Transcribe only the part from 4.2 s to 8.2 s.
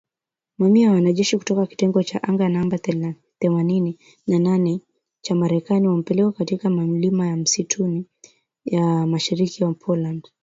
na nane cha Marekani wamepelekwa katika milima ya msituni